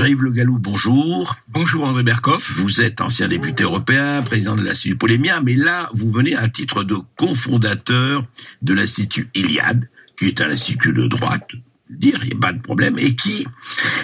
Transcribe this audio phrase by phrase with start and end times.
[0.00, 1.36] Jean-Yves Le Gallou, bonjour.
[1.48, 2.52] Bonjour André Berkoff.
[2.52, 6.84] Vous êtes ancien député européen, président de l'Institut Polémia, mais là, vous venez à titre
[6.84, 8.24] de cofondateur
[8.62, 11.50] de l'Institut Iliade, qui est un institut de droite,
[11.90, 13.46] dire, il n'y a pas de problème, et qui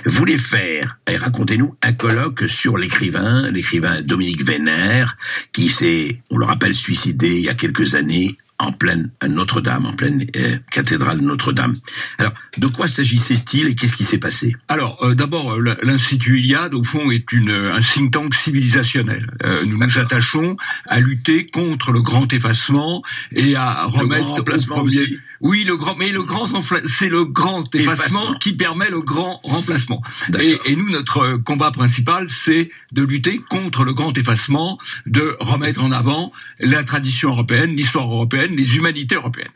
[0.04, 5.16] voulait faire, et racontez-nous, un colloque sur l'écrivain, l'écrivain Dominique Vénère,
[5.54, 9.92] qui s'est, on le rappelle, suicidé il y a quelques années en pleine Notre-Dame, en
[9.92, 11.74] pleine euh, cathédrale Notre-Dame.
[12.18, 14.56] Alors, de quoi s'agissait-il et qu'est-ce qui s'est passé?
[14.68, 19.26] Alors, euh, d'abord, euh, l'Institut Iliade, au fond, est une, un think tank civilisationnel.
[19.66, 25.20] nous nous attachons à lutter contre le grand effacement et à remettre le au Aussi.
[25.40, 26.48] Oui, le grand, mais le grand,
[26.86, 30.02] c'est le grand effacement, qui permet le grand remplacement.
[30.40, 35.82] Et, et, nous, notre combat principal, c'est de lutter contre le grand effacement, de remettre
[35.82, 39.48] en avant la tradition européenne, l'histoire européenne, les humanités européennes.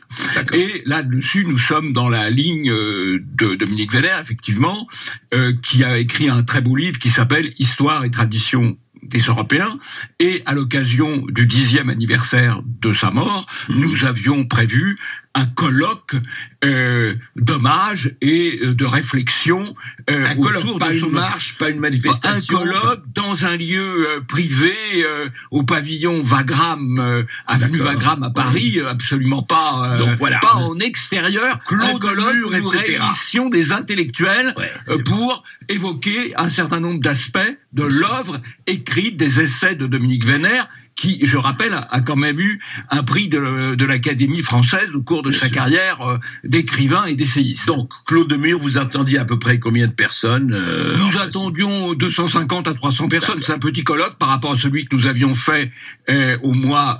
[0.53, 4.87] Et là-dessus, nous sommes dans la ligne euh, de Dominique Vénère, effectivement,
[5.33, 9.77] euh, qui a écrit un très beau livre qui s'appelle Histoire et tradition des Européens.
[10.19, 14.97] Et à l'occasion du dixième anniversaire de sa mort, nous avions prévu
[15.33, 16.15] un colloque
[16.63, 19.75] euh, d'hommage et euh, de réflexion
[20.09, 22.57] euh, un colloque, pas une marche, pas une manifestation.
[22.57, 28.79] Un colloque dans un lieu euh, privé euh, au pavillon Wagram, avenue Wagram à Paris,
[28.81, 30.39] absolument pas, Donc, voilà.
[30.39, 31.59] pas en extérieur.
[31.69, 32.97] Un colloque, mur, etc.
[32.99, 37.39] réunition des intellectuels ouais, pour évoquer un certain nombre d'aspects
[37.73, 40.67] de l'œuvre écrite des essais de Dominique Vénère
[41.01, 42.59] qui, je rappelle, a quand même eu
[42.91, 45.55] un prix de, de l'Académie française au cours de Bien sa sûr.
[45.55, 47.65] carrière euh, d'écrivain et d'essayiste.
[47.65, 51.95] Donc, Claude de Mur, vous attendiez à peu près combien de personnes euh, Nous attendions
[51.95, 53.39] 250 à 300 personnes.
[53.41, 55.71] C'est un petit colloque par rapport à celui que nous avions fait
[56.11, 56.99] euh, au mois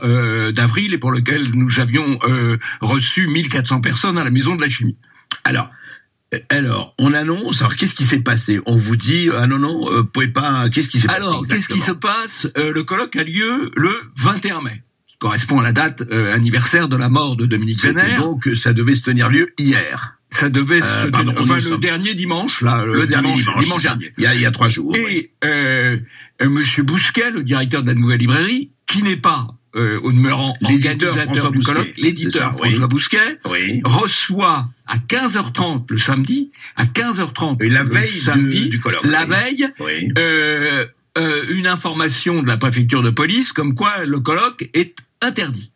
[0.51, 2.17] d'avril et pour lequel nous avions
[2.81, 4.95] reçu 1400 personnes à la Maison de la Chimie.
[5.43, 5.69] Alors,
[6.49, 7.61] alors, on annonce.
[7.61, 8.59] Alors, qu'est-ce qui s'est passé?
[8.65, 10.69] On vous dit ah non non, euh, pouvez pas.
[10.69, 12.47] Qu'est-ce qui s'est passé Alors, qu'est-ce qui se passe?
[12.57, 16.87] Euh, Le colloque a lieu le 21 mai, qui correspond à la date euh, anniversaire
[16.87, 20.81] de la mort de Dominique C'était donc ça devait se tenir lieu hier, Ça devait
[20.81, 23.43] Euh, se pardon, tenir- enfin, le sommes- dernier dimanche, là, le, dimanche,
[23.83, 24.13] dernier.
[24.17, 24.95] Il y a, il y a trois jours.
[24.95, 25.97] Et euh,
[26.41, 31.51] Monsieur Bousquet, le directeur de la nouvelle librairie, qui n'est pas euh, au demeurant organisateur
[31.51, 32.53] du colloque, l'éditeur.
[32.57, 33.81] François Bousquet, Oui.
[33.85, 39.03] reçoit à 15h30 le samedi, à 15h30 Et la le veille samedi, du, du colloque.
[39.05, 40.11] la veille, Oui.
[40.17, 40.85] euh,
[41.17, 45.71] euh, une information de la préfecture de police comme quoi le colloque est interdit.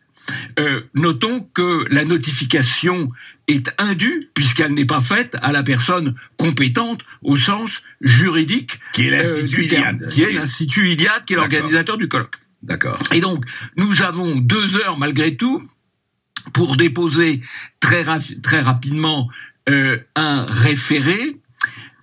[0.59, 3.07] Euh, notons que la notification
[3.47, 9.13] est indue puisqu'elle n'est pas faite à la personne compétente au sens juridique Qui est
[9.13, 10.09] euh, l'Institut Iliade.
[10.11, 12.37] qui est l'Institut Iliade, qui est l'organisateur du colloque.
[12.65, 12.99] D'accord.
[13.13, 13.45] Et donc,
[13.77, 15.61] nous avons deux heures malgré tout
[16.53, 17.41] pour déposer
[17.79, 18.03] très,
[18.41, 19.29] très rapidement
[19.69, 21.37] euh, un référé,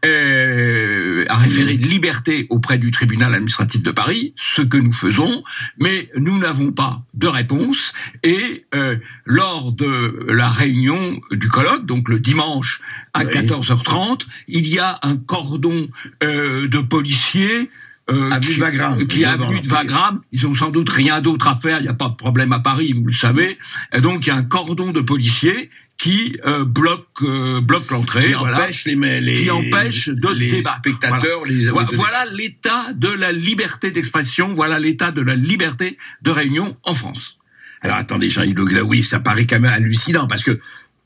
[0.04, 5.42] euh, un référé de liberté auprès du tribunal administratif de Paris, ce que nous faisons,
[5.78, 7.92] mais nous n'avons pas de réponse.
[8.22, 12.82] Et euh, lors de la réunion du colloque, donc le dimanche
[13.14, 13.32] à Oui.
[13.32, 15.88] 14h30, il y a un cordon
[16.22, 17.68] euh, de policiers
[18.12, 19.06] euh, qui, de Wagram.
[19.06, 20.20] qui est avenue de Wagram.
[20.32, 21.78] Ils ont sans doute rien d'autre à faire.
[21.78, 23.58] Il n'y a pas de problème à Paris, vous le savez.
[23.94, 28.26] Et donc il y a un cordon de policiers qui euh, bloque euh, bloque l'entrée.
[28.26, 28.62] Qui voilà.
[28.62, 30.78] empêche les, les, Qui empêche de les débattre.
[30.78, 34.52] spectateurs, les Voilà, de- voilà l'état de la liberté d'expression.
[34.52, 37.38] Voilà l'état de la liberté de réunion en France.
[37.84, 40.58] Alors attendez, Jean-Yves Le Gallou, oui, ça paraît quand même hallucinant parce que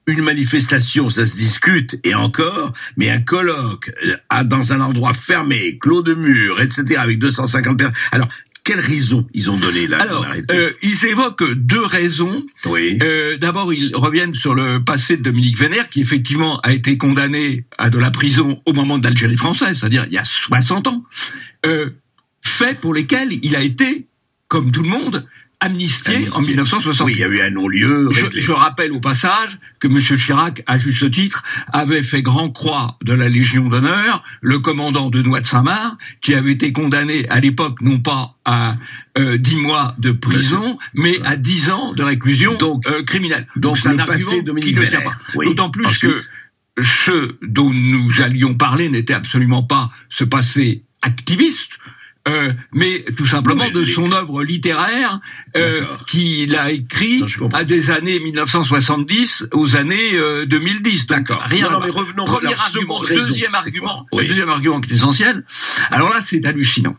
[0.06, 5.78] une manifestation, ça se discute et encore, mais un colloque euh, dans un endroit fermé,
[5.78, 7.96] clos de mur, etc., avec 250 personnes.
[8.12, 8.28] Alors,
[8.66, 12.44] quelles raisons ils ont donné là Alors, euh, ils évoquent deux raisons.
[12.66, 12.98] Oui.
[13.00, 17.64] Euh, D'abord, ils reviennent sur le passé de Dominique Vénère, qui effectivement a été condamné
[17.78, 21.04] à de la prison au moment de l'Algérie française, c'est-à-dire il y a 60 ans,
[21.64, 21.90] euh,
[22.42, 24.08] fait pour lesquels il a été,
[24.48, 25.24] comme tout le monde,
[25.60, 27.06] amnistié, en 1960.
[27.06, 28.10] Oui, il y a eu un non-lieu.
[28.12, 30.00] Je, rappelle au passage que M.
[30.00, 35.22] Chirac, à juste titre, avait fait grand croix de la Légion d'honneur le commandant de
[35.22, 38.76] Noix de Saint-Marc, qui avait été condamné à l'époque non pas à
[39.18, 43.47] euh, 10 mois de prison, mais à 10 ans de réclusion Donc- euh, criminelle.
[43.56, 45.14] donc c'est un passé qui ne tient pas.
[45.34, 45.47] Oui.
[45.47, 46.10] D'autant plus Ensuite.
[46.10, 51.78] que ce dont nous allions parler n'était absolument pas ce passé activiste,
[52.28, 55.20] euh, mais tout simplement Non, mais de les- son œuvre littéraire
[55.56, 61.06] euh, qu'il a écrit Non, à des années 1970 aux années euh, 2010.
[61.06, 61.42] Donc, D'accord.
[61.46, 64.22] Rien Non, mais revenons Premier alors, argument, raison, deuxième argument, Oui.
[64.24, 65.44] le deuxième argument qui est essentiel.
[65.90, 66.96] Alors là, c'est hallucinant.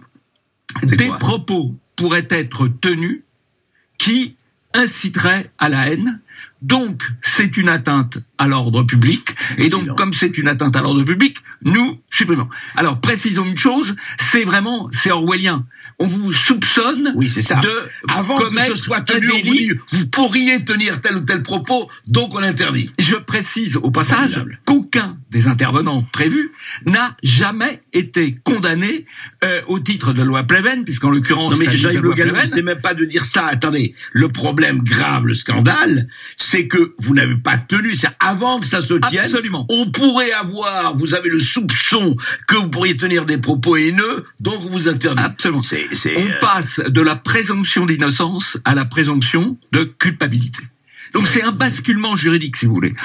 [0.83, 3.21] Des propos pourraient être tenus
[3.97, 4.35] qui
[4.73, 6.19] inciteraient à la haine
[6.61, 9.35] Donc, c'est une atteinte à l'ordre public.
[9.57, 12.49] Et donc, comme c'est une atteinte à l'ordre public, nous supprimons.
[12.75, 15.65] Alors, précisons une chose, c'est vraiment, c'est orwellien.
[15.99, 17.59] On vous soupçonne oui, c'est ça.
[17.59, 22.33] de Avant que ce soit tenu, vous, vous, pourriez tenir tel ou tel propos, donc
[22.33, 22.91] on interdit.
[22.99, 26.51] Je précise au passage qu'aucun des intervenants prévus
[26.85, 29.05] n'a jamais été condamné
[29.43, 32.93] euh, au titre de loi Pleven, puisqu'en l'occurrence, non mais Jean-Yves Le c'est même pas
[32.93, 33.45] de dire ça.
[33.45, 37.95] Attendez, le problème grave, le scandale, c'est que vous n'avez pas tenu.
[37.95, 39.23] C'est avant que ça se tienne.
[39.23, 39.65] Absolument.
[39.69, 42.15] On pourrait avoir, vous avez le soupçon
[42.47, 45.21] que vous pourriez tenir des propos haineux, donc vous interdit.
[45.21, 45.61] Absolument.
[45.61, 50.63] C'est, On euh, passe de la présomption d'innocence à la présomption de culpabilité.
[51.13, 52.95] Donc c'est un basculement juridique, si vous voulez.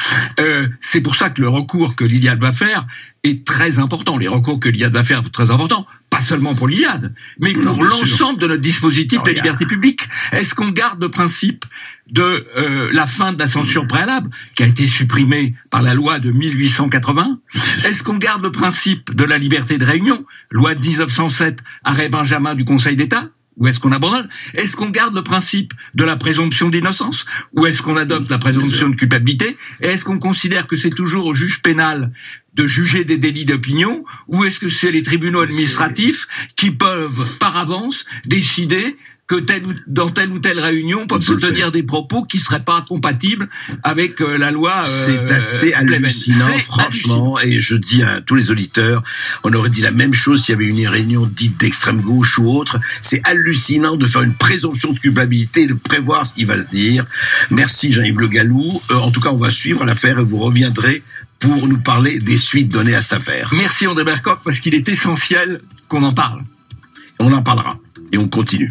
[0.40, 2.86] Euh, c'est pour ça que le recours que l'Iliade va faire
[3.24, 4.16] est très important.
[4.16, 7.84] Les recours que l'Iliade va faire sont très importants, pas seulement pour l'Iliade, mais pour
[7.84, 10.08] l'ensemble de notre dispositif de liberté publique.
[10.32, 11.64] Est-ce qu'on garde le principe
[12.10, 16.18] de euh, la fin de la censure préalable, qui a été supprimée par la loi
[16.18, 17.38] de 1880
[17.84, 22.54] Est-ce qu'on garde le principe de la liberté de réunion, loi de 1907, arrêt Benjamin
[22.54, 23.28] du Conseil d'État?
[23.56, 24.28] Ou est-ce qu'on abandonne?
[24.54, 27.26] Est-ce qu'on garde le principe de la présomption d'innocence?
[27.54, 29.56] Ou est-ce qu'on adopte la présomption de culpabilité?
[29.80, 32.10] Et est-ce qu'on considère que c'est toujours au juge pénal
[32.54, 34.04] de juger des délits d'opinion?
[34.28, 36.26] Ou est-ce que c'est les tribunaux administratifs
[36.56, 38.96] qui peuvent, par avance, décider
[39.32, 42.64] que telle ou, dans telle ou telle réunion peuvent se tenir des propos qui seraient
[42.64, 43.48] pas compatibles
[43.82, 44.82] avec euh, la loi.
[44.86, 47.40] Euh, c'est assez hallucinant, franchement.
[47.40, 49.02] Et je dis à tous les auditeurs,
[49.42, 52.50] on aurait dit la même chose s'il y avait une réunion dite d'extrême gauche ou
[52.50, 52.78] autre.
[53.00, 56.68] C'est hallucinant de faire une présomption de culpabilité et de prévoir ce qui va se
[56.68, 57.06] dire.
[57.50, 58.82] Merci Jean-Yves Le Gallou.
[58.90, 61.02] Euh, en tout cas, on va suivre l'affaire et vous reviendrez
[61.38, 63.48] pour nous parler des suites données à cette affaire.
[63.56, 66.42] Merci André Bercoq parce qu'il est essentiel qu'on en parle.
[67.18, 67.78] On en parlera
[68.12, 68.68] et on continue.